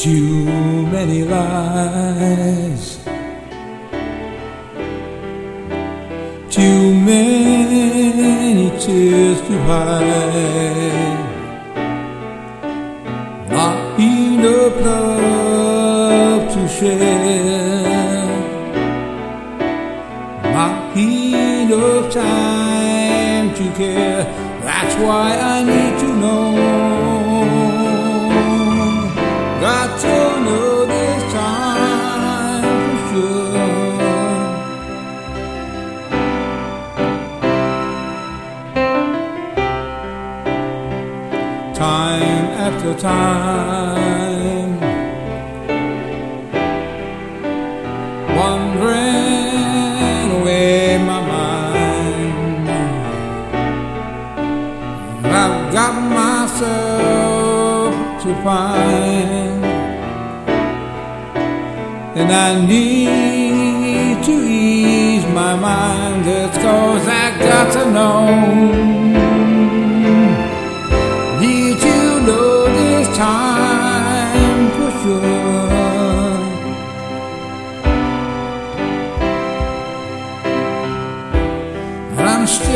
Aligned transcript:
too 0.00 0.46
many 0.86 1.24
lies, 1.24 2.98
too 6.48 6.94
many 6.94 8.70
tears 8.80 9.40
to 9.42 9.58
hide, 9.68 11.18
not 13.50 14.00
enough 14.00 14.76
love 14.86 16.54
to 16.54 16.66
share, 16.66 18.24
not 20.44 20.96
enough 20.96 22.10
time 22.10 23.54
to 23.54 23.70
care. 23.76 24.24
That's 24.62 24.94
why 24.96 25.36
I 25.36 25.62
need 25.62 26.00
to 26.00 26.08
know. 26.16 26.69
After 42.80 42.94
time, 42.98 44.80
wandering 48.34 50.30
away 50.40 50.96
my 50.96 51.20
mind. 51.20 52.68
I've 55.26 55.72
got 55.74 55.94
myself 56.20 57.92
to 58.22 58.34
find, 58.42 59.64
and 62.16 62.32
I 62.32 62.64
need 62.66 64.24
to 64.24 64.32
ease 64.32 65.26
my 65.34 65.54
mind. 65.54 66.26
It's 66.26 66.56
cause 66.56 67.06
I 67.06 67.38
got 67.38 67.72
to 67.74 67.90
know. 67.90 68.59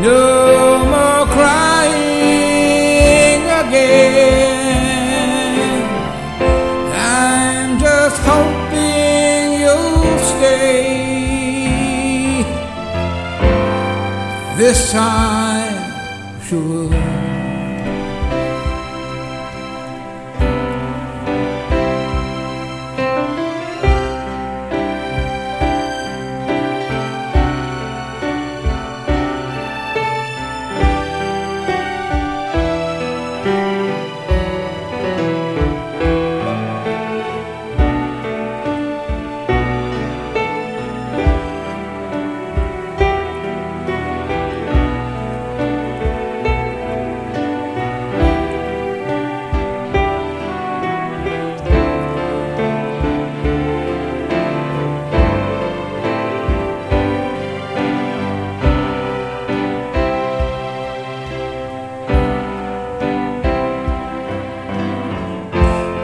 No 0.00 0.78
more 0.78 1.26
crying 1.26 2.62
again. 3.62 4.60
I'm 6.94 7.80
just 7.80 8.18
hoping 8.22 9.60
you'll 9.60 10.18
stay 10.18 10.84
this 14.56 14.92
time, 14.92 16.40
sure. 16.46 17.19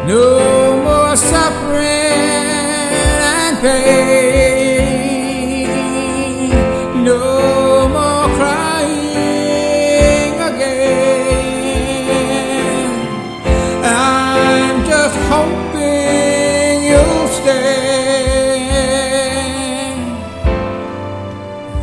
No 0.06 0.76
more 0.84 1.16
suffering 1.16 1.82
and 3.34 3.58
pain. 3.58 4.86
No 7.02 7.88
more 7.88 8.28
crying 8.36 10.34
again. 10.50 11.46
I'm 13.82 14.84
just 14.86 15.16
hoping 15.28 16.84
you'll 16.84 17.28
stay 17.28 18.60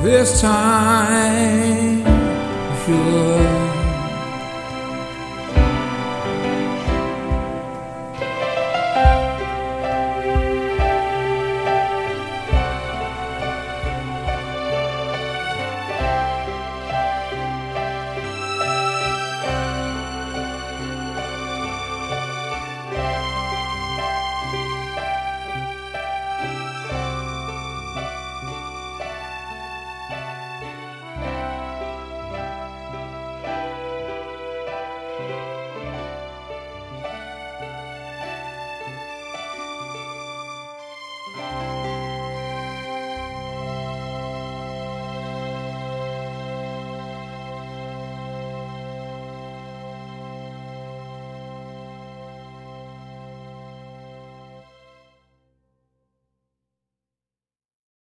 this 0.02 0.40
time. 0.40 1.23